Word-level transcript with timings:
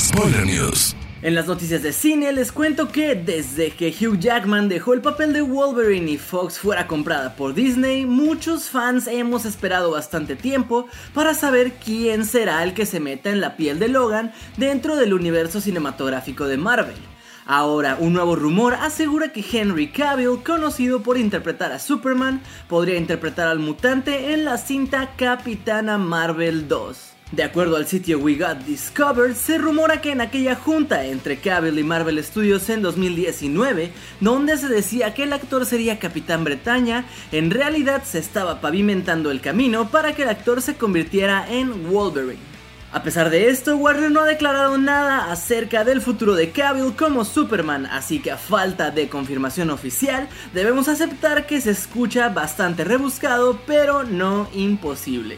Spoiler 0.00 0.46
News. 0.46 0.96
En 1.20 1.34
las 1.34 1.46
noticias 1.46 1.82
de 1.82 1.92
cine 1.92 2.32
les 2.32 2.52
cuento 2.52 2.88
que 2.88 3.14
desde 3.14 3.70
que 3.70 3.88
Hugh 3.88 4.18
Jackman 4.18 4.70
dejó 4.70 4.94
el 4.94 5.02
papel 5.02 5.34
de 5.34 5.42
Wolverine 5.42 6.12
y 6.12 6.16
Fox 6.16 6.58
fuera 6.58 6.86
comprada 6.86 7.36
por 7.36 7.52
Disney, 7.52 8.06
muchos 8.06 8.70
fans 8.70 9.06
hemos 9.06 9.44
esperado 9.44 9.90
bastante 9.90 10.36
tiempo 10.36 10.86
para 11.12 11.34
saber 11.34 11.74
quién 11.74 12.24
será 12.24 12.62
el 12.62 12.72
que 12.72 12.86
se 12.86 12.98
meta 12.98 13.28
en 13.28 13.42
la 13.42 13.58
piel 13.58 13.78
de 13.78 13.88
Logan 13.88 14.32
dentro 14.56 14.96
del 14.96 15.12
universo 15.12 15.60
cinematográfico 15.60 16.46
de 16.46 16.56
Marvel. 16.56 16.96
Ahora, 17.44 17.98
un 18.00 18.14
nuevo 18.14 18.36
rumor 18.36 18.72
asegura 18.74 19.32
que 19.32 19.44
Henry 19.52 19.88
Cavill, 19.88 20.42
conocido 20.42 21.02
por 21.02 21.18
interpretar 21.18 21.72
a 21.72 21.78
Superman, 21.78 22.40
podría 22.68 22.96
interpretar 22.96 23.48
al 23.48 23.58
mutante 23.58 24.32
en 24.32 24.46
la 24.46 24.56
cinta 24.56 25.10
Capitana 25.16 25.98
Marvel 25.98 26.68
2. 26.68 27.19
De 27.32 27.44
acuerdo 27.44 27.76
al 27.76 27.86
sitio 27.86 28.18
We 28.18 28.34
Got 28.34 28.64
Discovered, 28.64 29.36
se 29.36 29.56
rumora 29.56 30.00
que 30.00 30.10
en 30.10 30.20
aquella 30.20 30.56
junta 30.56 31.04
entre 31.04 31.38
Cavill 31.38 31.78
y 31.78 31.84
Marvel 31.84 32.22
Studios 32.24 32.68
en 32.70 32.82
2019, 32.82 33.92
donde 34.18 34.58
se 34.58 34.66
decía 34.66 35.14
que 35.14 35.22
el 35.22 35.32
actor 35.32 35.64
sería 35.64 36.00
Capitán 36.00 36.42
Bretaña, 36.42 37.04
en 37.30 37.52
realidad 37.52 38.02
se 38.02 38.18
estaba 38.18 38.60
pavimentando 38.60 39.30
el 39.30 39.40
camino 39.40 39.90
para 39.90 40.12
que 40.12 40.24
el 40.24 40.28
actor 40.28 40.60
se 40.60 40.74
convirtiera 40.74 41.46
en 41.48 41.88
Wolverine. 41.88 42.50
A 42.92 43.04
pesar 43.04 43.30
de 43.30 43.48
esto, 43.48 43.76
Warner 43.76 44.10
no 44.10 44.22
ha 44.22 44.26
declarado 44.26 44.76
nada 44.76 45.30
acerca 45.30 45.84
del 45.84 46.00
futuro 46.00 46.34
de 46.34 46.50
Cavill 46.50 46.96
como 46.96 47.24
Superman, 47.24 47.86
así 47.86 48.18
que 48.18 48.32
a 48.32 48.36
falta 48.36 48.90
de 48.90 49.08
confirmación 49.08 49.70
oficial, 49.70 50.28
debemos 50.52 50.88
aceptar 50.88 51.46
que 51.46 51.60
se 51.60 51.70
escucha 51.70 52.28
bastante 52.30 52.82
rebuscado, 52.82 53.60
pero 53.68 54.02
no 54.02 54.48
imposible. 54.52 55.36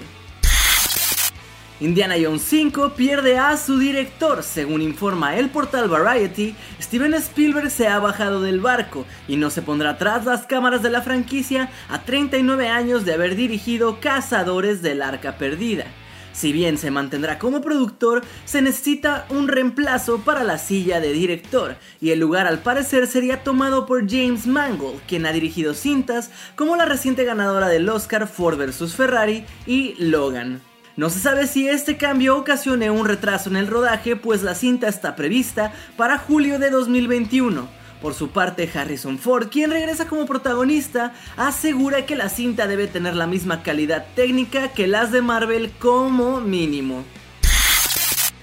Indiana 1.83 2.15
Jones 2.23 2.43
5 2.43 2.93
pierde 2.95 3.39
a 3.39 3.57
su 3.57 3.77
director. 3.77 4.45
Según 4.45 4.83
informa 4.83 5.37
el 5.37 5.51
portal 5.51 5.89
Variety, 5.89 6.55
Steven 6.81 7.13
Spielberg 7.15 7.73
se 7.73 7.89
ha 7.89 7.99
bajado 7.99 8.41
del 8.41 8.61
barco 8.61 9.05
y 9.27 9.37
no 9.37 9.51
se 9.51 9.63
pondrá 9.63 9.99
tras 9.99 10.25
las 10.25 10.47
cámaras 10.47 10.85
de 10.85 10.91
la 10.91 11.03
franquicia 11.03 11.73
a 11.89 12.05
39 12.05 12.69
años 12.69 13.05
de 13.05 13.15
haber 13.15 13.35
dirigido 13.35 13.99
Cazadores 13.99 14.81
del 14.81 15.03
Arca 15.03 15.39
Perdida. 15.39 15.87
Si 16.33 16.53
bien 16.53 16.79
se 16.79 16.93
mantendrá 16.93 17.41
como 17.41 17.61
productor, 17.61 18.23
se 18.45 18.63
necesita 18.63 19.27
un 19.29 19.49
reemplazo 19.49 20.21
para 20.21 20.45
la 20.45 20.59
silla 20.59 21.01
de 21.01 21.13
director, 21.13 21.75
y 22.01 22.11
el 22.11 22.21
lugar 22.21 22.47
al 22.47 22.61
parecer 22.61 23.09
sería 23.09 23.43
tomado 23.43 23.87
por 23.87 24.09
James 24.09 24.47
Mangold, 24.47 25.01
quien 25.09 25.27
ha 25.27 25.33
dirigido 25.33 25.75
cintas 25.75 26.31
como 26.55 26.77
la 26.77 26.85
reciente 26.85 27.25
ganadora 27.25 27.67
del 27.67 27.89
Oscar 27.89 28.29
Ford 28.29 28.57
vs 28.57 28.95
Ferrari 28.95 29.45
y 29.67 29.97
Logan. 29.99 30.72
No 30.95 31.09
se 31.09 31.21
sabe 31.21 31.47
si 31.47 31.69
este 31.69 31.97
cambio 31.97 32.37
ocasione 32.37 32.91
un 32.91 33.07
retraso 33.07 33.49
en 33.49 33.57
el 33.57 33.67
rodaje, 33.67 34.15
pues 34.15 34.43
la 34.43 34.55
cinta 34.55 34.89
está 34.89 35.17
prevista 35.17 35.73
para 35.97 36.19
julio 36.19 36.59
de 36.59 36.69
2021. 36.69 37.67
Por 38.03 38.13
su 38.13 38.31
parte, 38.31 38.69
Harrison 38.75 39.19
Ford, 39.19 39.49
quien 39.49 39.71
regresa 39.71 40.07
como 40.07 40.27
protagonista, 40.27 41.15
asegura 41.37 42.05
que 42.05 42.17
la 42.17 42.29
cinta 42.29 42.67
debe 42.67 42.89
tener 42.89 43.15
la 43.15 43.27
misma 43.27 43.63
calidad 43.63 44.05
técnica 44.15 44.73
que 44.73 44.87
las 44.87 45.13
de 45.13 45.23
Marvel 45.23 45.71
como 45.79 46.41
mínimo. 46.41 47.05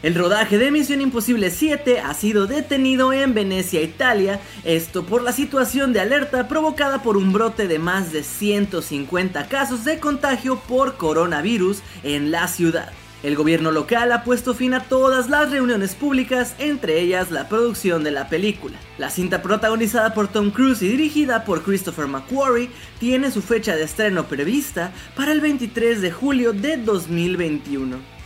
El 0.02 0.16
rodaje 0.16 0.58
de 0.58 0.72
Misión 0.72 1.02
Imposible 1.02 1.52
7 1.52 2.00
ha 2.00 2.14
sido 2.14 2.48
detenido 2.48 3.12
en 3.12 3.34
Venecia, 3.34 3.82
Italia, 3.82 4.40
esto 4.64 5.06
por 5.06 5.22
la 5.24 5.34
situación 5.34 5.92
de 5.92 6.00
alerta 6.00 6.48
provocada 6.48 7.04
por 7.04 7.18
un 7.18 7.34
brote 7.34 7.68
de 7.68 7.80
más 7.80 8.14
de 8.14 8.24
150 8.24 9.50
casos 9.50 9.84
de 9.84 10.00
contagio 10.00 10.58
por 10.58 10.96
coronavirus 10.96 11.82
en 12.04 12.32
la 12.32 12.48
ciudad. 12.48 12.94
El 13.24 13.36
gobierno 13.36 13.72
local 13.72 14.14
ha 14.14 14.24
puesto 14.24 14.54
fin 14.54 14.74
a 14.74 14.86
todas 14.86 15.30
las 15.30 15.52
reuniones 15.52 15.96
públicas, 15.96 16.56
entre 16.60 17.02
ellas 17.02 17.30
la 17.30 17.50
producción 17.50 18.02
de 18.02 18.12
la 18.12 18.30
película. 18.30 18.80
La 18.98 19.10
cinta 19.10 19.42
protagonizada 19.42 20.14
por 20.14 20.30
Tom 20.30 20.52
Cruise 20.52 20.81
y 20.81 20.88
dirigida 20.88 21.44
por 21.44 21.62
Christopher 21.62 22.08
McQuarrie 22.08 22.70
tiene 23.02 23.31
su 23.31 23.42
fecha 23.42 23.76
de 23.76 23.84
estreno 23.84 24.28
prevista 24.28 24.94
para 25.18 25.34
el 25.34 25.42
23 25.42 26.02
de 26.02 26.10
julio 26.10 26.54
de 26.54 26.78
2021. 26.78 28.19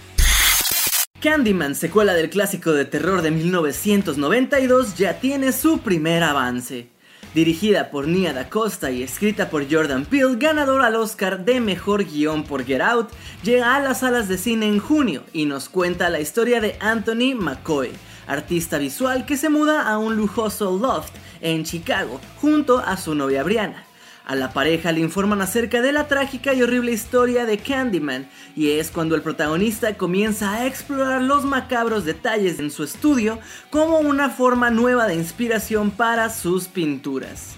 Candyman, 1.23 1.73
secuela 1.73 2.13
del 2.13 2.29
clásico 2.29 2.73
de 2.73 2.83
terror 2.83 3.21
de 3.21 3.31
1992, 3.31 4.97
ya 4.97 5.21
tiene 5.21 5.53
su 5.53 5.79
primer 5.79 6.21
avance. 6.21 6.89
Dirigida 7.33 7.91
por 7.91 8.09
Nia 8.09 8.33
Da 8.33 8.49
Costa 8.49 8.91
y 8.91 9.03
escrita 9.03 9.49
por 9.49 9.71
Jordan 9.71 10.03
Peele, 10.03 10.35
ganador 10.35 10.81
al 10.81 10.97
Oscar 10.97 11.45
de 11.45 11.61
Mejor 11.61 12.03
Guión 12.03 12.43
por 12.43 12.65
Get 12.65 12.81
Out, 12.81 13.07
llega 13.41 13.73
a 13.73 13.79
las 13.79 14.01
salas 14.01 14.27
de 14.27 14.37
cine 14.37 14.67
en 14.67 14.79
junio 14.79 15.23
y 15.31 15.45
nos 15.45 15.69
cuenta 15.69 16.09
la 16.09 16.19
historia 16.19 16.59
de 16.59 16.75
Anthony 16.81 17.35
McCoy, 17.39 17.91
artista 18.27 18.77
visual 18.77 19.25
que 19.25 19.37
se 19.37 19.47
muda 19.47 19.87
a 19.87 19.99
un 19.99 20.17
lujoso 20.17 20.77
loft 20.77 21.13
en 21.39 21.63
Chicago 21.63 22.19
junto 22.41 22.79
a 22.79 22.97
su 22.97 23.15
novia 23.15 23.43
Brianna. 23.43 23.85
A 24.25 24.35
la 24.35 24.53
pareja 24.53 24.93
le 24.93 25.01
informan 25.01 25.41
acerca 25.41 25.81
de 25.81 25.91
la 25.91 26.07
trágica 26.07 26.53
y 26.53 26.61
horrible 26.61 26.93
historia 26.93 27.45
de 27.45 27.57
Candyman, 27.57 28.29
y 28.55 28.69
es 28.71 28.89
cuando 28.89 29.15
el 29.15 29.21
protagonista 29.21 29.95
comienza 29.97 30.53
a 30.53 30.65
explorar 30.65 31.21
los 31.21 31.43
macabros 31.43 32.05
detalles 32.05 32.59
en 32.59 32.71
su 32.71 32.85
estudio 32.85 33.39
como 33.69 33.99
una 33.99 34.29
forma 34.29 34.69
nueva 34.69 35.07
de 35.07 35.15
inspiración 35.15 35.91
para 35.91 36.29
sus 36.29 36.69
pinturas. 36.69 37.55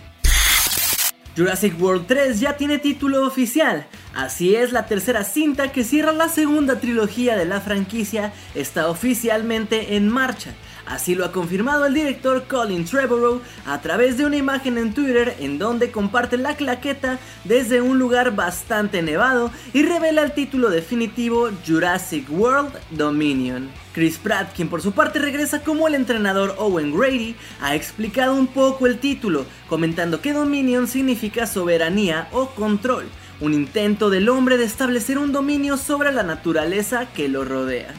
Jurassic 1.38 1.80
World 1.80 2.08
3 2.08 2.40
ya 2.40 2.58
tiene 2.58 2.80
título 2.80 3.28
oficial, 3.28 3.86
así 4.16 4.56
es 4.56 4.72
la 4.72 4.88
tercera 4.88 5.24
cinta 5.24 5.72
que 5.72 5.84
cierra 5.84 6.14
la 6.14 6.30
segunda 6.30 6.80
trilogía 6.80 7.36
de 7.36 7.46
la 7.46 7.62
franquicia 7.62 8.34
está 8.56 8.90
oficialmente 8.90 9.98
en 9.98 10.10
marcha 10.10 10.56
Así 10.86 11.16
lo 11.16 11.26
ha 11.26 11.32
confirmado 11.32 11.86
el 11.86 11.96
director 11.96 12.46
Colin 12.48 12.86
Trevorrow 12.86 13.42
a 13.66 13.82
través 13.82 14.18
de 14.18 14.26
una 14.26 14.38
imagen 14.38 14.78
en 14.78 14.94
Twitter 14.94 15.36
en 15.40 15.58
donde 15.58 15.92
comparte 15.92 16.38
la 16.38 16.56
claqueta 16.56 17.18
desde 17.44 17.82
un 17.82 17.98
lugar 17.98 18.36
bastante 18.36 19.02
nevado 19.02 19.52
y 19.74 19.82
revela 19.82 20.22
el 20.22 20.34
título 20.34 20.70
definitivo 20.70 21.50
Jurassic 21.66 22.30
World 22.30 22.72
Dominion. 22.92 23.70
Chris 23.94 24.18
Pratt, 24.18 24.54
quien 24.54 24.68
por 24.68 24.82
su 24.82 24.92
parte 24.92 25.20
regresa 25.20 25.64
como 25.64 25.88
el 25.88 25.96
entrenador 25.96 26.56
Owen 26.60 26.96
Grady, 26.96 27.36
ha 27.62 27.76
explicado 27.76 28.36
un 28.36 28.48
poco 28.48 28.86
el 28.86 29.00
título, 29.00 29.46
comentando 29.68 30.22
que 30.22 30.34
Dominion 30.34 30.88
significa 30.88 31.48
soberanía 31.48 32.28
o 32.32 32.50
control, 32.50 33.06
un 33.40 33.54
intento 33.54 34.10
del 34.10 34.30
hombre 34.30 34.58
de 34.58 34.66
establecer 34.66 35.18
un 35.18 35.32
dominio 35.32 35.78
sobre 35.78 36.12
la 36.12 36.24
naturaleza 36.24 37.08
que 37.08 37.28
lo 37.28 37.44
rodea. 37.44 37.94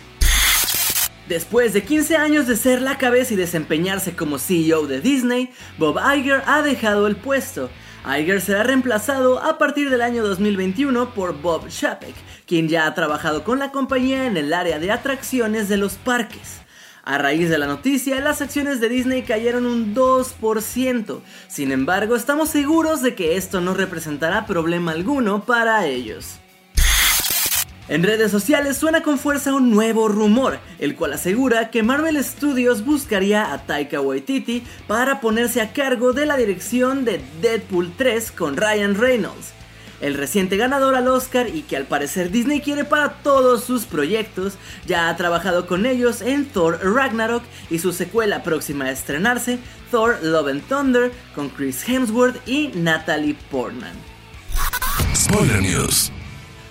Después 1.28 1.72
de 1.72 1.82
15 1.82 2.16
años 2.16 2.46
de 2.46 2.54
ser 2.54 2.80
la 2.80 2.98
cabeza 2.98 3.34
y 3.34 3.36
desempeñarse 3.36 4.14
como 4.14 4.38
CEO 4.38 4.86
de 4.86 5.00
Disney, 5.00 5.50
Bob 5.76 5.98
Iger 5.98 6.42
ha 6.46 6.62
dejado 6.62 7.08
el 7.08 7.16
puesto. 7.16 7.68
Iger 8.06 8.40
será 8.40 8.62
reemplazado 8.62 9.42
a 9.42 9.58
partir 9.58 9.90
del 9.90 10.02
año 10.02 10.24
2021 10.24 11.14
por 11.14 11.40
Bob 11.42 11.68
Chapek, 11.68 12.14
quien 12.46 12.68
ya 12.68 12.86
ha 12.86 12.94
trabajado 12.94 13.42
con 13.42 13.58
la 13.58 13.72
compañía 13.72 14.26
en 14.26 14.36
el 14.36 14.54
área 14.54 14.78
de 14.78 14.92
atracciones 14.92 15.68
de 15.68 15.78
los 15.78 15.94
parques. 15.94 16.60
A 17.02 17.18
raíz 17.18 17.50
de 17.50 17.58
la 17.58 17.66
noticia, 17.66 18.20
las 18.20 18.40
acciones 18.40 18.80
de 18.80 18.88
Disney 18.88 19.22
cayeron 19.22 19.66
un 19.66 19.96
2%. 19.96 21.20
Sin 21.48 21.72
embargo, 21.72 22.14
estamos 22.14 22.50
seguros 22.50 23.02
de 23.02 23.16
que 23.16 23.36
esto 23.36 23.60
no 23.60 23.74
representará 23.74 24.46
problema 24.46 24.92
alguno 24.92 25.44
para 25.44 25.86
ellos. 25.86 26.38
En 27.88 28.02
redes 28.02 28.32
sociales 28.32 28.76
suena 28.76 29.02
con 29.02 29.16
fuerza 29.16 29.54
un 29.54 29.70
nuevo 29.70 30.08
rumor, 30.08 30.58
el 30.80 30.96
cual 30.96 31.12
asegura 31.12 31.70
que 31.70 31.84
Marvel 31.84 32.22
Studios 32.22 32.84
buscaría 32.84 33.52
a 33.52 33.64
Taika 33.64 34.00
Waititi 34.00 34.64
para 34.88 35.20
ponerse 35.20 35.60
a 35.60 35.72
cargo 35.72 36.12
de 36.12 36.26
la 36.26 36.36
dirección 36.36 37.04
de 37.04 37.20
Deadpool 37.40 37.92
3 37.96 38.32
con 38.32 38.56
Ryan 38.56 38.96
Reynolds. 38.96 39.52
El 40.00 40.14
reciente 40.14 40.56
ganador 40.56 40.96
al 40.96 41.06
Oscar 41.06 41.48
y 41.48 41.62
que 41.62 41.76
al 41.76 41.84
parecer 41.84 42.30
Disney 42.30 42.60
quiere 42.60 42.84
para 42.84 43.22
todos 43.22 43.62
sus 43.64 43.84
proyectos, 43.84 44.54
ya 44.84 45.08
ha 45.08 45.16
trabajado 45.16 45.66
con 45.66 45.86
ellos 45.86 46.22
en 46.22 46.44
Thor 46.44 46.80
Ragnarok 46.82 47.44
y 47.70 47.78
su 47.78 47.92
secuela 47.92 48.42
próxima 48.42 48.86
a 48.86 48.90
estrenarse, 48.90 49.58
Thor 49.92 50.18
Love 50.22 50.48
and 50.48 50.68
Thunder, 50.68 51.12
con 51.36 51.48
Chris 51.50 51.88
Hemsworth 51.88 52.36
y 52.48 52.72
Natalie 52.74 53.36
Portman. 53.48 53.94
Spoiler 55.14 55.62
News. 55.62 56.12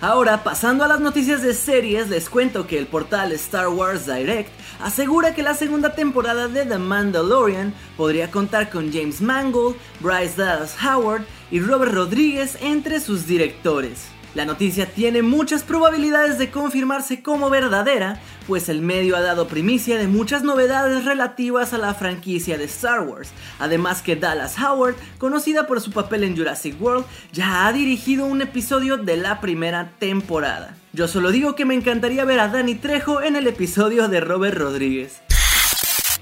Ahora, 0.08 0.44
pasando 0.44 0.84
a 0.84 0.88
las 0.88 1.00
noticias 1.00 1.42
de 1.42 1.56
series, 1.56 2.10
les 2.10 2.30
cuento 2.30 2.68
que 2.68 2.78
el 2.78 2.86
portal 2.86 3.32
Star 3.32 3.70
Wars 3.70 4.06
Direct 4.06 4.52
asegura 4.80 5.34
que 5.34 5.42
la 5.42 5.56
segunda 5.56 5.96
temporada 5.96 6.48
de 6.48 6.64
The 6.64 6.78
Mandalorian 6.78 7.74
podría 7.98 8.30
contar 8.30 8.70
con 8.70 8.94
James 8.94 9.20
Mangold, 9.20 9.76
Bryce 10.02 10.36
Dallas 10.38 10.78
Howard 10.80 11.24
y 11.50 11.60
Robert 11.60 11.92
Rodríguez 11.92 12.56
entre 12.62 13.00
sus 13.00 13.26
directores. 13.26 14.06
La 14.36 14.44
noticia 14.44 14.86
tiene 14.86 15.22
muchas 15.22 15.64
probabilidades 15.64 16.38
de 16.38 16.52
confirmarse 16.52 17.24
como 17.24 17.50
verdadera, 17.50 18.20
pues 18.48 18.68
el 18.68 18.82
medio 18.82 19.16
ha 19.16 19.22
dado 19.22 19.48
primicia 19.48 19.98
de 19.98 20.10
muchas 20.10 20.44
novedades 20.44 21.06
relativas 21.06 21.74
a 21.74 21.78
la 21.78 21.94
franquicia 21.94 22.58
de 22.58 22.66
Star 22.66 23.08
Wars. 23.08 23.30
Además 23.60 24.02
que 24.02 24.18
Dallas 24.18 24.60
Howard, 24.60 24.96
conocida 25.20 25.68
por 25.68 25.80
su 25.80 25.92
papel 25.92 26.26
en 26.26 26.36
Jurassic 26.36 26.76
World, 26.82 27.06
ya 27.32 27.66
ha 27.66 27.72
dirigido 27.72 28.26
un 28.26 28.42
episodio 28.42 28.98
de 28.98 29.16
la 29.16 29.40
primera 29.40 29.92
temporada. 30.00 30.76
Yo 30.92 31.08
solo 31.08 31.32
digo 31.32 31.56
que 31.56 31.64
me 31.64 31.74
encantaría 31.74 32.26
ver 32.26 32.42
a 32.42 32.50
Danny 32.50 32.76
Trejo 32.76 33.22
en 33.22 33.38
el 33.38 33.48
episodio 33.48 34.10
de 34.10 34.20
Robert 34.20 34.58
Rodríguez. 34.58 35.22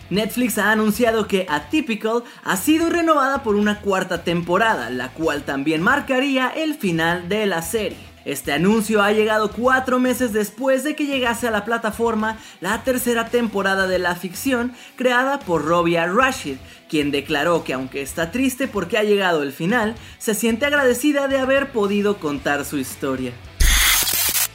Netflix 0.09 0.57
ha 0.57 0.71
anunciado 0.71 1.27
que 1.27 1.45
Atypical 1.49 2.23
ha 2.43 2.57
sido 2.57 2.89
renovada 2.89 3.43
por 3.43 3.55
una 3.55 3.79
cuarta 3.79 4.23
temporada, 4.23 4.89
la 4.89 5.09
cual 5.13 5.43
también 5.43 5.81
marcaría 5.81 6.49
el 6.49 6.75
final 6.75 7.29
de 7.29 7.45
la 7.45 7.61
serie. 7.61 8.13
Este 8.25 8.53
anuncio 8.53 9.01
ha 9.01 9.11
llegado 9.11 9.51
cuatro 9.51 9.99
meses 9.99 10.31
después 10.31 10.83
de 10.83 10.95
que 10.95 11.05
llegase 11.05 11.47
a 11.47 11.51
la 11.51 11.65
plataforma 11.65 12.37
la 12.61 12.83
tercera 12.83 13.27
temporada 13.27 13.85
de 13.85 13.99
la 13.99 14.15
ficción 14.15 14.73
creada 14.95 15.39
por 15.39 15.65
Robia 15.65 16.07
Rashid, 16.07 16.55
quien 16.87 17.11
declaró 17.11 17.65
que 17.65 17.73
aunque 17.73 18.01
está 18.01 18.31
triste 18.31 18.67
porque 18.67 18.97
ha 18.97 19.03
llegado 19.03 19.43
el 19.43 19.51
final, 19.51 19.95
se 20.19 20.35
siente 20.35 20.65
agradecida 20.65 21.27
de 21.27 21.37
haber 21.37 21.71
podido 21.71 22.17
contar 22.17 22.63
su 22.63 22.77
historia. 22.77 23.33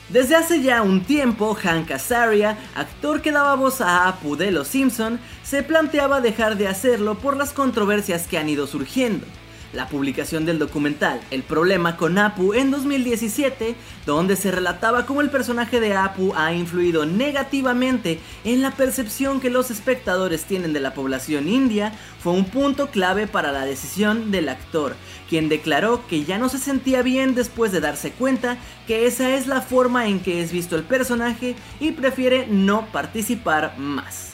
Desde 0.09 0.37
hace 0.37 0.63
ya 0.63 0.83
un 0.83 1.03
tiempo, 1.03 1.55
Hank 1.55 1.91
Azaria, 1.91 2.57
actor 2.75 3.21
que 3.21 3.31
daba 3.31 3.55
voz 3.57 3.83
a 3.83 4.09
Apu 4.09 4.37
de 4.37 4.51
Los 4.51 4.69
Simpson, 4.69 5.21
se 5.43 5.63
planteaba 5.63 6.23
dejar 6.23 6.57
de 6.57 6.67
hacerlo 6.67 7.19
por 7.19 7.37
las 7.37 7.53
controversias 7.53 8.27
que 8.27 8.39
han 8.39 8.49
ido 8.49 8.67
surgiendo 8.67 9.27
la 9.73 9.89
publicación 9.89 10.47
del 10.47 10.59
documental 10.59 11.21
El 11.31 11.43
problema 11.43 11.97
con 11.97 12.19
Apu 12.19 12.55
en 12.55 12.71
2017, 12.71 13.75
donde 14.07 14.37
se 14.37 14.51
relataba 14.51 15.07
cómo 15.07 15.21
el 15.21 15.31
personaje 15.31 15.81
de 15.81 15.95
Apu 15.95 16.33
ha 16.35 16.53
influido 16.53 17.07
negativamente 17.07 18.19
en 18.45 18.63
la 18.63 18.73
percepción 18.73 19.41
que 19.41 19.51
los 19.51 19.71
espectadores 19.71 20.45
tienen 20.45 20.73
de 20.73 20.81
la 20.81 20.95
población 20.95 21.49
india, 21.49 21.93
fue 22.21 22.33
un 22.33 22.45
punto 22.45 22.89
clave 22.91 23.27
para 23.27 23.53
la 23.53 23.65
decisión 23.65 24.31
del 24.31 24.49
actor, 24.49 24.97
quien 25.29 25.49
declaró 25.49 26.07
que 26.07 26.25
ya 26.25 26.39
no 26.39 26.49
se 26.49 26.59
sentía 26.59 27.03
bien 27.03 27.35
después 27.35 27.73
de 27.73 27.81
darse 27.81 28.13
cuenta 28.13 28.59
que 28.87 29.07
esa 29.07 29.35
es 29.35 29.47
la 29.47 29.61
forma 29.61 30.09
en 30.09 30.21
que 30.21 30.43
es 30.43 30.53
visto 30.53 30.77
el 30.77 30.85
personaje 30.85 31.57
y 31.81 31.93
prefiere 31.93 32.47
no 32.49 32.87
participar 32.93 33.79
más. 33.79 34.28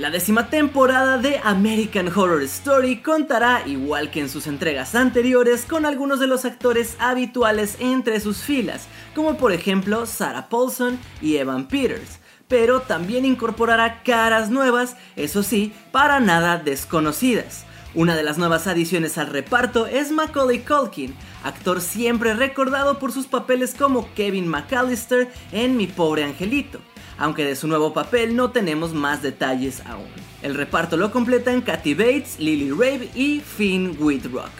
La 0.00 0.08
décima 0.08 0.48
temporada 0.48 1.18
de 1.18 1.42
American 1.44 2.08
Horror 2.08 2.40
Story 2.44 3.02
contará, 3.02 3.64
igual 3.66 4.10
que 4.10 4.20
en 4.20 4.30
sus 4.30 4.46
entregas 4.46 4.94
anteriores, 4.94 5.66
con 5.66 5.84
algunos 5.84 6.20
de 6.20 6.26
los 6.26 6.46
actores 6.46 6.96
habituales 6.98 7.76
entre 7.80 8.18
sus 8.20 8.38
filas, 8.38 8.88
como 9.14 9.36
por 9.36 9.52
ejemplo 9.52 10.06
Sarah 10.06 10.48
Paulson 10.48 10.98
y 11.20 11.36
Evan 11.36 11.68
Peters, 11.68 12.18
pero 12.48 12.80
también 12.80 13.26
incorporará 13.26 14.02
caras 14.02 14.48
nuevas, 14.48 14.96
eso 15.16 15.42
sí, 15.42 15.74
para 15.92 16.18
nada 16.18 16.56
desconocidas. 16.56 17.66
Una 17.94 18.16
de 18.16 18.22
las 18.22 18.38
nuevas 18.38 18.66
adiciones 18.68 19.18
al 19.18 19.26
reparto 19.26 19.86
es 19.86 20.12
Macaulay 20.12 20.60
Culkin, 20.60 21.14
actor 21.44 21.82
siempre 21.82 22.32
recordado 22.32 22.98
por 22.98 23.12
sus 23.12 23.26
papeles 23.26 23.74
como 23.74 24.08
Kevin 24.14 24.48
McAllister 24.48 25.30
en 25.52 25.76
Mi 25.76 25.86
pobre 25.88 26.24
angelito 26.24 26.80
aunque 27.20 27.44
de 27.44 27.54
su 27.54 27.68
nuevo 27.68 27.92
papel 27.92 28.34
no 28.34 28.50
tenemos 28.50 28.92
más 28.94 29.22
detalles 29.22 29.82
aún. 29.86 30.08
El 30.42 30.54
reparto 30.54 30.96
lo 30.96 31.12
completan 31.12 31.60
Kathy 31.60 31.94
Bates, 31.94 32.40
Lily 32.40 32.70
Rabe 32.70 33.10
y 33.14 33.40
Finn 33.40 33.96
Whitrock. 34.00 34.50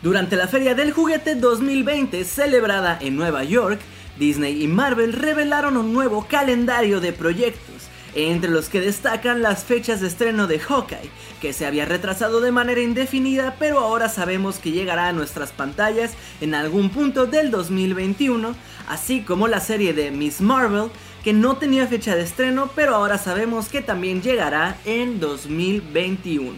Durante 0.00 0.36
la 0.36 0.46
Feria 0.46 0.76
del 0.76 0.92
Juguete 0.92 1.34
2020 1.34 2.24
celebrada 2.24 2.96
en 3.00 3.16
Nueva 3.16 3.42
York, 3.42 3.80
Disney 4.16 4.62
y 4.62 4.68
Marvel 4.68 5.12
revelaron 5.12 5.76
un 5.76 5.92
nuevo 5.92 6.26
calendario 6.28 7.00
de 7.00 7.12
proyectos, 7.12 7.88
entre 8.14 8.50
los 8.50 8.68
que 8.68 8.80
destacan 8.80 9.42
las 9.42 9.64
fechas 9.64 10.00
de 10.00 10.06
estreno 10.06 10.46
de 10.46 10.60
Hawkeye, 10.60 11.10
que 11.40 11.52
se 11.52 11.66
había 11.66 11.84
retrasado 11.84 12.40
de 12.40 12.52
manera 12.52 12.80
indefinida, 12.80 13.56
pero 13.58 13.80
ahora 13.80 14.08
sabemos 14.08 14.58
que 14.58 14.70
llegará 14.70 15.08
a 15.08 15.12
nuestras 15.12 15.50
pantallas 15.50 16.12
en 16.40 16.54
algún 16.54 16.90
punto 16.90 17.26
del 17.26 17.50
2021, 17.50 18.54
así 18.88 19.22
como 19.22 19.48
la 19.48 19.60
serie 19.60 19.92
de 19.92 20.10
Miss 20.10 20.40
Marvel, 20.40 20.90
que 21.22 21.32
no 21.32 21.56
tenía 21.56 21.86
fecha 21.86 22.14
de 22.14 22.22
estreno, 22.22 22.70
pero 22.74 22.94
ahora 22.94 23.18
sabemos 23.18 23.68
que 23.68 23.82
también 23.82 24.22
llegará 24.22 24.76
en 24.84 25.20
2021. 25.20 26.52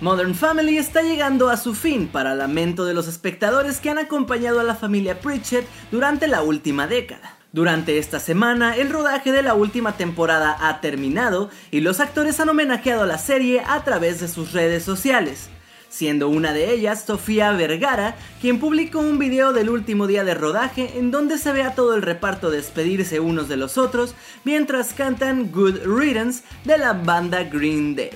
Modern 0.00 0.34
Family 0.34 0.78
está 0.78 1.02
llegando 1.02 1.50
a 1.50 1.58
su 1.58 1.74
fin 1.74 2.08
para 2.08 2.34
lamento 2.34 2.86
de 2.86 2.94
los 2.94 3.06
espectadores 3.06 3.80
que 3.80 3.90
han 3.90 3.98
acompañado 3.98 4.58
a 4.58 4.64
la 4.64 4.74
familia 4.74 5.20
Pritchett 5.20 5.66
durante 5.90 6.26
la 6.26 6.42
última 6.42 6.86
década. 6.86 7.36
Durante 7.52 7.98
esta 7.98 8.20
semana, 8.20 8.76
el 8.76 8.90
rodaje 8.90 9.32
de 9.32 9.42
la 9.42 9.54
última 9.54 9.96
temporada 9.96 10.56
ha 10.60 10.80
terminado 10.80 11.50
y 11.70 11.80
los 11.80 12.00
actores 12.00 12.40
han 12.40 12.48
homenajeado 12.48 13.02
a 13.02 13.06
la 13.06 13.18
serie 13.18 13.62
a 13.66 13.84
través 13.84 14.20
de 14.20 14.28
sus 14.28 14.52
redes 14.52 14.84
sociales 14.84 15.50
siendo 15.90 16.30
una 16.30 16.54
de 16.54 16.72
ellas 16.72 17.04
Sofía 17.04 17.52
Vergara, 17.52 18.16
quien 18.40 18.58
publicó 18.58 19.00
un 19.00 19.18
video 19.18 19.52
del 19.52 19.68
último 19.68 20.06
día 20.06 20.24
de 20.24 20.34
rodaje 20.34 20.98
en 20.98 21.10
donde 21.10 21.36
se 21.36 21.52
ve 21.52 21.62
a 21.62 21.74
todo 21.74 21.94
el 21.94 22.00
reparto 22.00 22.50
despedirse 22.50 23.20
unos 23.20 23.48
de 23.48 23.58
los 23.58 23.76
otros 23.76 24.14
mientras 24.44 24.94
cantan 24.94 25.50
Good 25.52 25.80
Riddance 25.84 26.44
de 26.64 26.78
la 26.78 26.94
banda 26.94 27.42
Green 27.44 27.94
Day. 27.94 28.10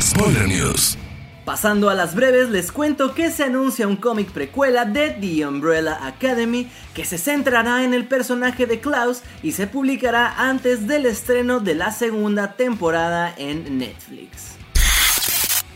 Spoiler 0.00 0.46
News. 0.46 0.98
Pasando 1.44 1.88
a 1.88 1.94
las 1.94 2.14
breves, 2.14 2.50
les 2.50 2.70
cuento 2.70 3.14
que 3.14 3.30
se 3.30 3.44
anuncia 3.44 3.88
un 3.88 3.96
cómic 3.96 4.30
precuela 4.32 4.84
de 4.84 5.12
The 5.12 5.46
Umbrella 5.46 6.06
Academy 6.06 6.68
que 6.92 7.06
se 7.06 7.16
centrará 7.16 7.84
en 7.84 7.94
el 7.94 8.06
personaje 8.06 8.66
de 8.66 8.80
Klaus 8.80 9.22
y 9.42 9.52
se 9.52 9.66
publicará 9.66 10.34
antes 10.36 10.86
del 10.86 11.06
estreno 11.06 11.60
de 11.60 11.74
la 11.74 11.90
segunda 11.90 12.52
temporada 12.52 13.34
en 13.38 13.78
Netflix. 13.78 14.57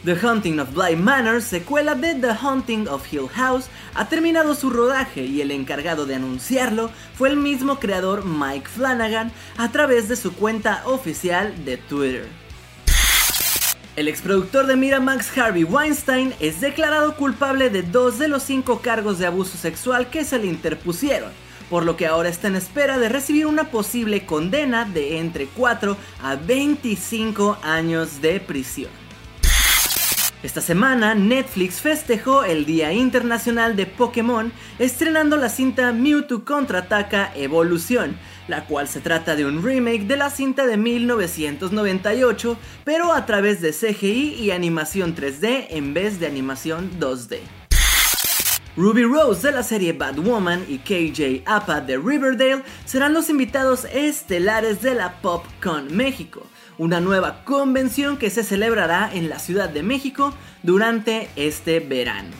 The 0.04 0.16
Haunting 0.16 0.58
of 0.58 0.74
Bly 0.74 0.96
Manor, 0.96 1.40
secuela 1.40 1.94
de 1.94 2.16
The 2.16 2.32
Haunting 2.32 2.88
of 2.88 3.06
Hill 3.12 3.28
House, 3.28 3.66
ha 3.94 4.08
terminado 4.08 4.56
su 4.56 4.68
rodaje 4.68 5.24
y 5.26 5.40
el 5.42 5.52
encargado 5.52 6.06
de 6.06 6.16
anunciarlo 6.16 6.90
fue 7.16 7.28
el 7.28 7.36
mismo 7.36 7.78
creador 7.78 8.24
Mike 8.24 8.66
Flanagan 8.68 9.30
a 9.58 9.70
través 9.70 10.08
de 10.08 10.16
su 10.16 10.32
cuenta 10.32 10.82
oficial 10.86 11.64
de 11.64 11.76
Twitter. 11.76 12.26
El 13.94 14.08
exproductor 14.08 14.66
de 14.66 14.74
Miramax 14.74 15.38
Harvey 15.38 15.62
Weinstein 15.62 16.34
es 16.40 16.60
declarado 16.60 17.14
culpable 17.14 17.70
de 17.70 17.82
dos 17.82 18.18
de 18.18 18.26
los 18.26 18.42
cinco 18.42 18.80
cargos 18.80 19.20
de 19.20 19.26
abuso 19.26 19.56
sexual 19.56 20.10
que 20.10 20.24
se 20.24 20.40
le 20.40 20.48
interpusieron, 20.48 21.30
por 21.70 21.84
lo 21.84 21.96
que 21.96 22.08
ahora 22.08 22.28
está 22.28 22.48
en 22.48 22.56
espera 22.56 22.98
de 22.98 23.08
recibir 23.08 23.46
una 23.46 23.70
posible 23.70 24.26
condena 24.26 24.84
de 24.84 25.20
entre 25.20 25.46
4 25.46 25.96
a 26.24 26.34
25 26.34 27.58
años 27.62 28.20
de 28.20 28.40
prisión. 28.40 29.01
Esta 30.42 30.60
semana 30.60 31.14
Netflix 31.14 31.80
festejó 31.80 32.42
el 32.42 32.64
Día 32.64 32.92
Internacional 32.92 33.76
de 33.76 33.86
Pokémon 33.86 34.52
estrenando 34.80 35.36
la 35.36 35.48
cinta 35.48 35.92
Mewtwo 35.92 36.44
Contraataca 36.44 37.30
Evolución, 37.36 38.16
la 38.48 38.64
cual 38.66 38.88
se 38.88 38.98
trata 38.98 39.36
de 39.36 39.46
un 39.46 39.62
remake 39.62 40.08
de 40.08 40.16
la 40.16 40.30
cinta 40.30 40.66
de 40.66 40.76
1998, 40.76 42.58
pero 42.84 43.12
a 43.12 43.24
través 43.24 43.60
de 43.60 43.70
CGI 43.70 44.34
y 44.34 44.50
animación 44.50 45.14
3D 45.14 45.68
en 45.70 45.94
vez 45.94 46.18
de 46.18 46.26
animación 46.26 46.90
2D. 46.98 47.38
Ruby 48.76 49.04
Rose 49.04 49.46
de 49.46 49.54
la 49.54 49.62
serie 49.62 49.92
Batwoman 49.92 50.64
y 50.68 50.78
KJ 50.78 51.42
Apa 51.46 51.80
de 51.82 51.98
Riverdale 51.98 52.64
serán 52.84 53.14
los 53.14 53.30
invitados 53.30 53.84
estelares 53.84 54.82
de 54.82 54.96
la 54.96 55.20
PopCon 55.20 55.94
México 55.94 56.48
una 56.78 57.00
nueva 57.00 57.44
convención 57.44 58.16
que 58.16 58.30
se 58.30 58.44
celebrará 58.44 59.10
en 59.12 59.28
la 59.28 59.38
Ciudad 59.38 59.68
de 59.68 59.82
México 59.82 60.34
durante 60.62 61.28
este 61.36 61.80
verano. 61.80 62.30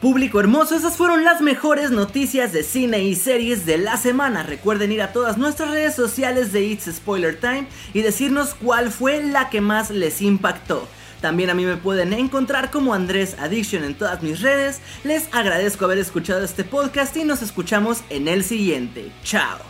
Público 0.00 0.40
hermoso, 0.40 0.74
esas 0.74 0.96
fueron 0.96 1.24
las 1.24 1.42
mejores 1.42 1.90
noticias 1.90 2.52
de 2.52 2.62
cine 2.62 3.02
y 3.02 3.14
series 3.14 3.66
de 3.66 3.76
la 3.76 3.98
semana. 3.98 4.42
Recuerden 4.42 4.92
ir 4.92 5.02
a 5.02 5.12
todas 5.12 5.36
nuestras 5.36 5.72
redes 5.72 5.94
sociales 5.94 6.52
de 6.52 6.64
It's 6.64 6.90
Spoiler 6.90 7.38
Time 7.38 7.66
y 7.92 8.00
decirnos 8.00 8.54
cuál 8.54 8.90
fue 8.90 9.22
la 9.22 9.50
que 9.50 9.60
más 9.60 9.90
les 9.90 10.22
impactó. 10.22 10.88
También 11.20 11.50
a 11.50 11.54
mí 11.54 11.66
me 11.66 11.76
pueden 11.76 12.14
encontrar 12.14 12.70
como 12.70 12.94
Andrés 12.94 13.36
Addiction 13.38 13.84
en 13.84 13.94
todas 13.94 14.22
mis 14.22 14.40
redes. 14.40 14.80
Les 15.04 15.28
agradezco 15.32 15.84
haber 15.84 15.98
escuchado 15.98 16.42
este 16.42 16.64
podcast 16.64 17.14
y 17.18 17.24
nos 17.24 17.42
escuchamos 17.42 18.02
en 18.08 18.26
el 18.26 18.42
siguiente. 18.42 19.12
Chao. 19.22 19.69